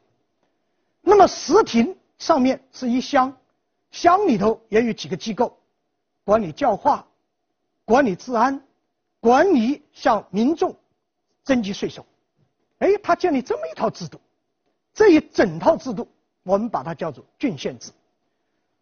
[1.01, 3.35] 那么十亭上面是一乡，
[3.91, 5.57] 乡里头也有几个机构，
[6.23, 7.07] 管理教化、
[7.87, 8.63] 管理治安、
[9.21, 10.77] 管理向民众
[11.45, 12.05] 征集税收。
[12.81, 14.21] 哎，他建立这么一套制度，
[14.93, 16.07] 这一整套制度，
[16.43, 17.91] 我们把它叫做郡县制。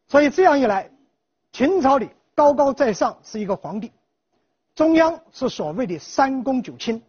[0.08, 0.90] 所以这样一来，
[1.52, 3.92] 秦朝里高高在上是一个皇帝，
[4.74, 7.00] 中央是所谓的三公九卿，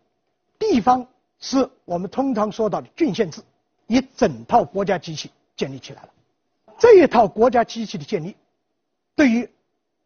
[0.59, 1.07] 地方
[1.39, 3.41] 是我们通常说到的郡县制，
[3.87, 6.09] 一整套国家机器建立起来了。
[6.77, 8.35] 这一套国家机器的建立，
[9.15, 9.49] 对于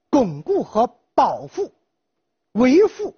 [0.10, 1.72] 巩固和保护、
[2.54, 3.16] 维护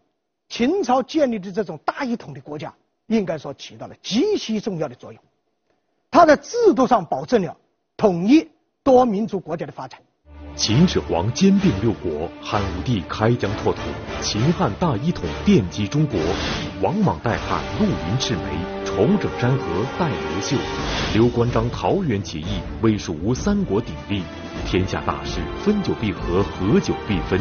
[0.49, 2.73] 秦朝建立的这种大一统的国家，
[3.07, 5.21] 应该说起到了极其重要的作用。
[6.09, 7.57] 它在制度上保证了
[7.95, 8.49] 统一
[8.83, 10.01] 多民族国家的发展。
[10.55, 13.79] 秦始皇兼并六国，汉武帝开疆拓土，
[14.21, 16.19] 秦汉大一统奠基中国。
[16.81, 19.65] 王莽代汉，陆云赤眉，重整山河
[19.97, 20.57] 待刘秀。
[21.13, 24.21] 刘关张桃园起义，魏蜀吴三国鼎立。
[24.67, 27.39] 天下大事，分久必合，合久必分。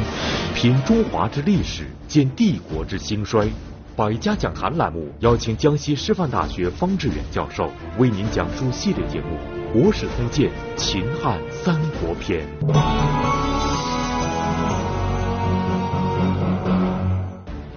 [0.55, 3.49] 品中华之历史，鉴帝国之兴衰。
[3.97, 9.37] 百家讲坛栏目邀请江西师范大学方志远教授为您讲述系列节目
[9.83, 12.47] 《国史通鉴·秦汉三国篇》。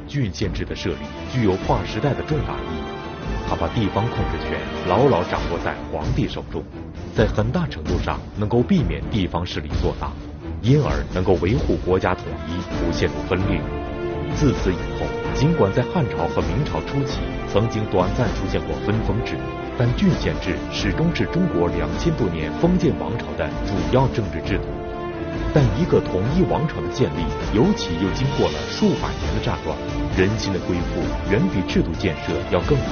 [0.08, 0.98] 郡县制的设立
[1.32, 2.84] 具有划时代的重大意义，
[3.50, 6.64] 它把地方控制权牢牢掌握在皇帝手中，
[7.16, 10.12] 在很大程度上能够避免地方势力做大，
[10.62, 13.83] 因而能够维护国家统一，不陷入分裂。
[14.36, 17.20] 自此以后，尽管在汉朝和明朝初期
[17.52, 19.38] 曾经短暂出现过分封制，
[19.78, 24.66] 但郡县制始终是中国两千多年封建王朝的主要政治制度。
[25.54, 29.78] 但一个统一王朝的建立，尤其又经过了数百年的战乱，
[30.18, 32.90] 人心的恢复远比制度建设要更难。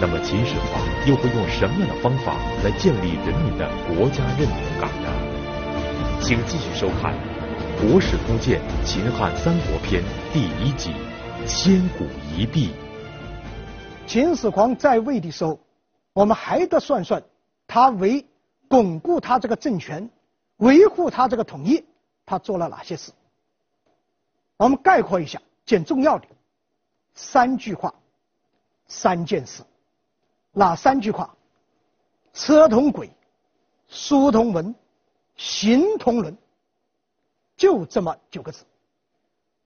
[0.00, 5.08] 那么秦始皇又会用什么样的方法来建立人民的国家认同感呢？
[6.20, 7.14] 请继续收看。
[7.82, 10.00] 《国史通鉴·秦汉三国篇》
[10.32, 10.92] 第一集：
[11.44, 12.70] 千古一帝。
[14.06, 15.58] 秦始皇在位的时候，
[16.12, 17.20] 我们还得算算
[17.66, 18.24] 他为
[18.68, 20.08] 巩固他这个政权、
[20.58, 21.84] 维护他这个统一，
[22.24, 23.10] 他做了哪些事？
[24.58, 26.26] 我们概括一下，拣重要的
[27.14, 27.92] 三句话、
[28.86, 29.64] 三件事。
[30.52, 31.34] 哪三句话？
[32.32, 33.10] 车同轨，
[33.88, 34.72] 书同文，
[35.34, 36.36] 行同伦。
[37.62, 38.64] 就这么九个字，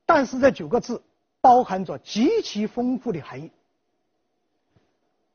[0.04, 1.02] 但是这九个字
[1.40, 3.50] 包含着极其丰富的含义。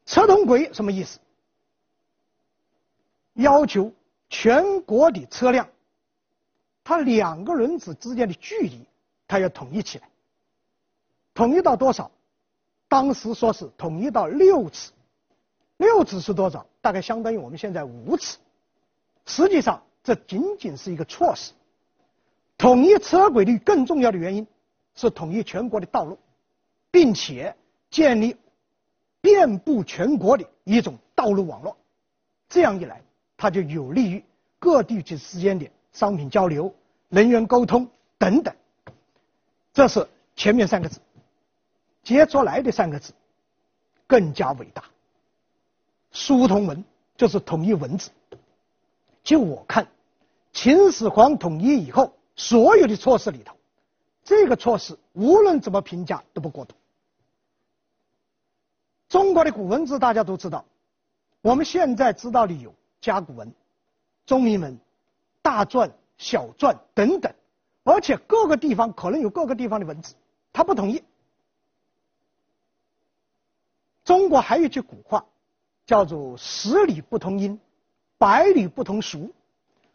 [0.05, 1.19] 车同轨什么意思？
[3.33, 3.91] 要求
[4.29, 5.67] 全国的车辆，
[6.83, 8.87] 它两个轮子之间的距离，
[9.27, 10.07] 它要统一起来。
[11.33, 12.11] 统一到多少？
[12.87, 14.91] 当时说是统一到六尺，
[15.77, 16.63] 六尺是多少？
[16.79, 18.37] 大概相当于我们现在五尺。
[19.25, 21.53] 实际上，这仅仅是一个措施。
[22.61, 24.45] 统一车轨的更重要的原因
[24.93, 26.15] 是统一全国的道路，
[26.91, 27.55] 并且
[27.89, 28.37] 建立
[29.19, 31.75] 遍布全国的一种道路网络。
[32.47, 33.01] 这样一来，
[33.35, 34.23] 它就有利于
[34.59, 36.71] 各地区之间的商品交流、
[37.09, 38.53] 人员沟通等等。
[39.73, 40.99] 这是前面三个字，
[42.03, 43.11] 接出来的三个字
[44.05, 44.83] 更加伟大。
[46.11, 46.85] 书同文
[47.17, 48.11] 就是统一文字。
[49.23, 49.87] 就我看，
[50.53, 52.13] 秦始皇统一以后。
[52.41, 53.55] 所有的措施里头，
[54.23, 56.73] 这个措施无论怎么评价都不过度。
[59.07, 60.65] 中国的古文字大家都知道，
[61.41, 63.53] 我们现在知道的有甲骨文、
[64.25, 64.75] 中铭文、
[65.43, 67.31] 大篆、小篆等等，
[67.83, 70.15] 而且各个地方可能有各个地方的文字，
[70.51, 71.03] 它不统一。
[74.03, 75.23] 中国还有一句古话，
[75.85, 77.59] 叫做“十里不同音，
[78.17, 79.31] 百里不同俗”，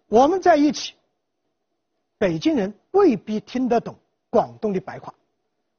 [0.06, 0.94] 我们在一起。
[2.18, 3.96] 北京人未必听得懂
[4.30, 5.12] 广东的白话，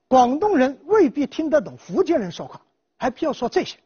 [0.07, 2.61] 广东人未必听得懂福建人说话，
[2.97, 3.77] 还不要说这些。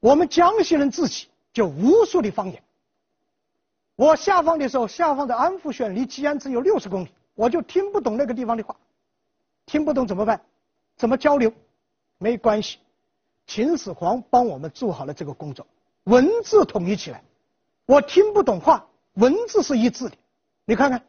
[0.00, 2.62] 我们江西人自己就无数的方言。
[3.96, 8.76] 我下放的时候，下放在安福县，离吉安只有六十公里，我就听不懂那个地方的话。
[9.66, 10.40] 听不懂怎么办？
[10.96, 11.52] 怎么交流？
[12.18, 12.78] 没关系，
[13.46, 15.66] 秦始皇帮我们做好了这个工作，
[16.04, 17.22] 文字统一起来。
[17.86, 20.16] 我听不懂话，文字是一致的。
[20.64, 21.02] 你看看。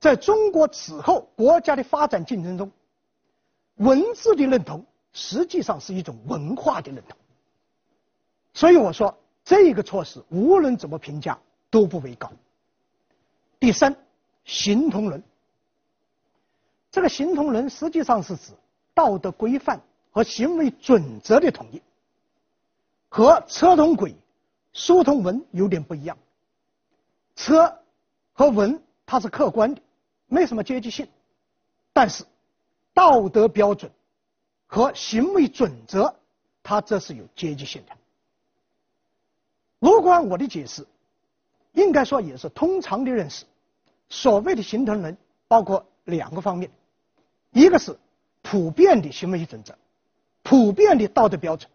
[0.00, 2.70] 在中国此后国家的发展进程中，
[3.76, 7.16] 文字的认同实际上是一种文化的认同。
[8.54, 11.38] 所以我说这个措施无论怎么评价
[11.70, 12.32] 都不为高。
[13.58, 13.94] 第三，
[14.44, 15.22] 行同伦。
[16.90, 18.52] 这个行同伦实际上是指
[18.94, 19.80] 道德规范
[20.10, 21.80] 和行为准则的统一，
[23.08, 24.16] 和车同轨、
[24.72, 26.16] 书同文有点不一样。
[27.36, 27.76] 车。
[28.32, 29.82] 和文它是客观的，
[30.30, 31.08] 没什么阶级性，
[31.92, 32.24] 但是
[32.94, 33.90] 道德标准
[34.66, 36.14] 和行为准则，
[36.62, 37.92] 它这是有阶级性的。
[39.80, 40.86] 如果按我的解释，
[41.72, 43.44] 应该说也是通常的认识。
[44.08, 45.16] 所谓的形同人，
[45.48, 46.70] 包括两个方面，
[47.50, 47.98] 一个是
[48.42, 49.76] 普遍的行为准则，
[50.44, 51.68] 普遍的道德标准。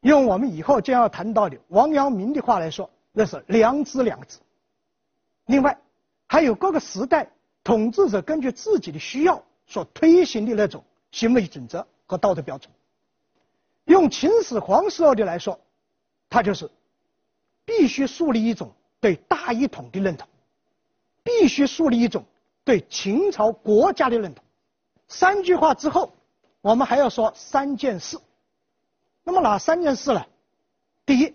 [0.00, 4.40] 用我们以后将要谈到的王阳明的话来说，那是良知两个字。
[5.46, 5.78] 另外，
[6.32, 7.28] 还有各个时代
[7.64, 12.72] 统治者根据自己的需要所推行的那种行为准则和道德标准。
[13.86, 15.58] 用秦始皇时候的来说，
[16.28, 16.70] 他就是
[17.64, 20.28] 必须树立一种对大一统的认同，
[21.24, 22.24] 必须树立一种
[22.62, 24.44] 对秦朝国家的认同。
[25.08, 26.12] 三句话之后，
[26.60, 28.16] 我们还要说三件事。
[29.24, 30.24] 那么哪三件事呢？
[31.04, 31.34] 第一，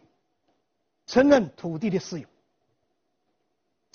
[1.06, 2.26] 承认土地的私有。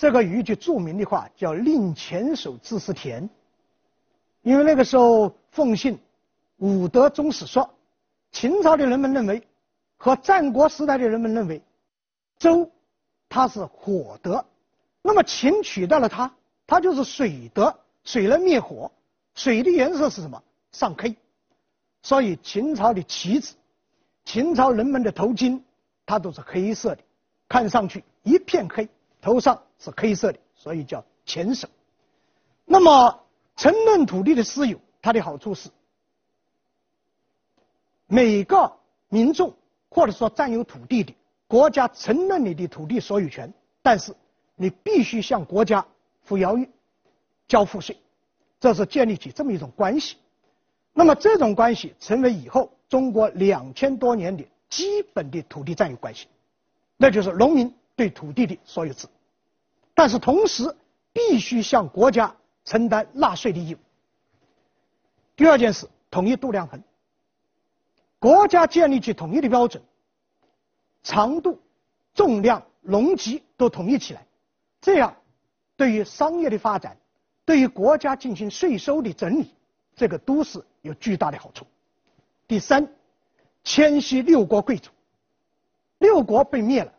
[0.01, 3.29] 这个有一句著名的话叫“令犬守之私田”，
[4.41, 5.99] 因为那个时候奉信
[6.57, 7.69] 武德宗史说，
[8.33, 9.47] 秦朝的人们认为
[9.99, 11.61] 和战国时代的人们认为，
[12.39, 12.71] 周
[13.29, 14.43] 它是火德，
[15.03, 16.35] 那么秦取代了它，
[16.67, 18.91] 它就是水德，水能灭火，
[19.35, 20.43] 水的颜色是什么？
[20.73, 21.15] 上黑，
[22.01, 23.55] 所以秦朝的旗子。
[24.25, 25.61] 秦朝人们的头巾，
[26.07, 27.03] 它都是黑色的，
[27.47, 28.89] 看上去一片黑，
[29.21, 31.69] 头上是黑色的，所以叫前省。
[32.65, 33.21] 那么
[33.57, 35.69] 承认土地的私有，它的好处是，
[38.07, 38.73] 每个
[39.09, 39.53] 民众
[39.89, 41.13] 或者说占有土地的
[41.49, 43.53] 国家承认你的土地所有权，
[43.83, 44.15] 但是
[44.55, 45.85] 你必须向国家
[46.23, 46.69] 付徭役、
[47.49, 47.97] 交赋税，
[48.61, 50.17] 这是建立起这么一种关系。
[50.93, 52.71] 那么这种关系成为以后。
[52.91, 56.27] 中国两千多年的基本的土地占有关系，
[56.97, 59.07] 那就是农民对土地的所有制，
[60.01, 60.75] 但是同时
[61.13, 62.35] 必须向国家
[62.65, 63.79] 承担纳税的义务。
[65.37, 66.83] 第二件事，统一度量衡，
[68.19, 69.83] 国家建立起统一的标准，
[71.03, 71.61] 长度、
[72.15, 74.27] 重量、容积都统一起来，
[74.81, 75.15] 这样
[75.77, 76.97] 对于商业的发展，
[77.45, 79.55] 对于国家进行税收的整理，
[79.95, 81.67] 这个都是有巨大的好处。
[82.49, 82.91] 第三，
[83.65, 84.91] 迁徙六国贵族，
[85.99, 86.91] 六国被灭了，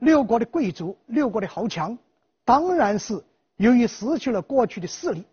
[0.00, 1.96] 六国的贵族、六国的豪强，
[2.46, 3.22] 当然是
[3.56, 5.26] 由于失去了过去的势力，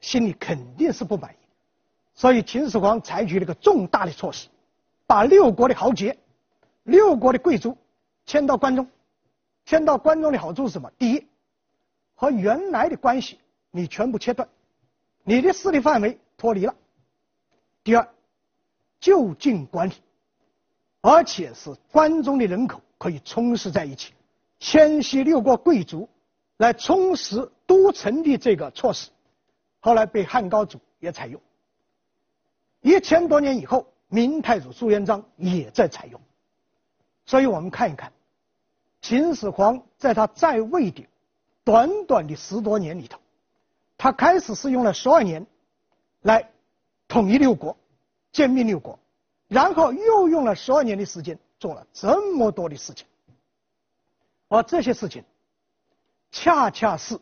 [0.00, 1.36] 心里肯定是不满意，
[2.14, 4.48] 所以秦始皇采取了一个重大的措施，
[5.06, 6.18] 把六国的豪杰、
[6.82, 7.78] 六国的贵族
[8.26, 8.88] 迁到关中，
[9.64, 10.90] 迁到关中的好处是什么？
[10.98, 11.26] 第一，
[12.16, 13.38] 和原来的关系
[13.70, 14.48] 你全部切断，
[15.22, 16.74] 你的势力范围脱离了；
[17.84, 18.08] 第二。
[19.00, 19.92] 就近管理，
[21.02, 24.12] 而且是关中的人口可以充实在一起，
[24.60, 26.08] 迁徙六国贵族
[26.56, 29.10] 来充实都城的这个措施，
[29.80, 31.40] 后来被汉高祖也采用。
[32.80, 36.20] 一千多年以后，明太祖朱元璋也在采用。
[37.26, 38.12] 所以我们看一看，
[39.00, 41.06] 秦始皇在他在位的
[41.64, 43.18] 短短的十多年里头，
[43.96, 45.46] 他开始是用了十二年
[46.22, 46.50] 来
[47.08, 47.76] 统一六国。
[48.30, 48.96] 兼并六国，
[49.48, 53.06] 然后又用了十二年的时间做了这么多的事情，
[54.48, 55.24] 而这些事情，
[56.30, 57.18] 恰恰是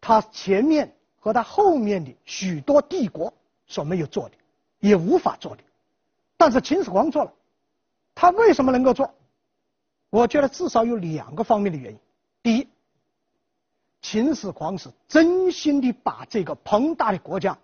[0.00, 3.32] 他前面和他后面的许多帝国
[3.66, 4.36] 所没有做的，
[4.78, 5.62] 也无法做的。
[6.36, 7.32] 但是秦始皇做了，
[8.14, 9.12] 他为什么能够做？
[10.10, 11.98] 我觉得至少有两个方面的原因。
[12.42, 12.68] 第一，
[14.02, 17.58] 秦始皇是真心的把这个庞大的国家。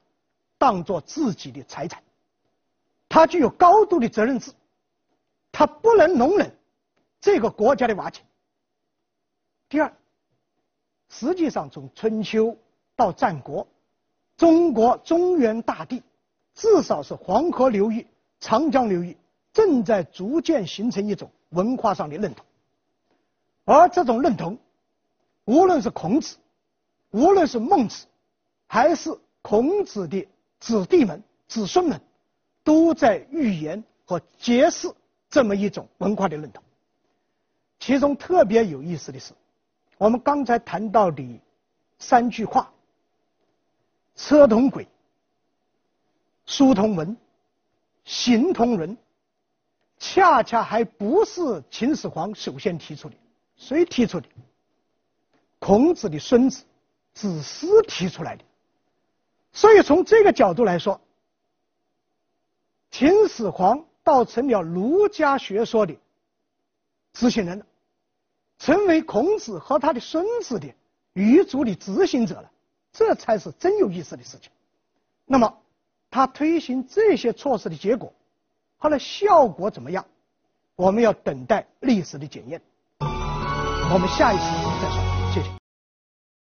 [0.59, 2.01] 当做自己的财产，
[3.09, 4.53] 他具有高度的责任制，
[5.51, 6.57] 他不能容忍
[7.23, 8.21] 这个国家的瓦解。
[9.71, 9.91] 第二，
[11.09, 12.55] 实际上从春秋
[12.95, 13.67] 到战国，
[14.37, 16.03] 中国中原大地，
[16.53, 18.07] 至少是黄河流域、
[18.41, 19.17] 长江流域，
[19.55, 22.45] 正在逐渐形成一种文化上的认同，
[23.65, 24.59] 而这种认同，
[25.47, 26.37] 无论是孔子，
[27.13, 28.05] 无论是孟子，
[28.67, 30.29] 还是孔子的。
[30.61, 32.01] 子弟们、子孙们
[32.63, 34.95] 都在预言和揭示
[35.29, 36.63] 这么一种文化的认同。
[37.83, 39.33] 其中特别有意思的是，
[39.99, 41.41] 我们刚才谈到的
[41.99, 42.73] 三句话：
[44.15, 44.87] 车同轨，
[46.47, 47.17] 书同文，
[48.05, 48.97] 行同人，
[49.99, 53.17] 恰恰还不是秦始皇首先提出的，
[53.57, 54.29] 谁提出的？
[55.59, 56.65] 孔子的孙子
[57.13, 58.45] 子思提出来的。
[59.53, 61.01] 所以从这个角度来说，
[62.93, 65.99] 秦始皇倒成了儒家学说的
[67.13, 67.67] 执行人了，
[68.63, 70.73] 成为孔子和他的孙子的
[71.15, 72.49] 余族的执行者了，
[72.93, 74.53] 这才是真有意思的事情。
[75.27, 75.53] 那么，
[76.09, 78.15] 他推行这些措施的结果，
[78.79, 80.07] 后来效果怎么样？
[80.77, 82.63] 我们要等待历史的检验。
[83.01, 84.45] 我们下一期
[84.81, 85.02] 再说。